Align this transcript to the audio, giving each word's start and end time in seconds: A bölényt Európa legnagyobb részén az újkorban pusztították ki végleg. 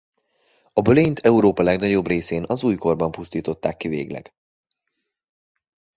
A 0.73 0.81
bölényt 0.81 1.19
Európa 1.19 1.61
legnagyobb 1.63 2.07
részén 2.07 2.43
az 2.47 2.63
újkorban 2.63 3.11
pusztították 3.11 3.77
ki 3.77 3.87
végleg. 3.87 4.33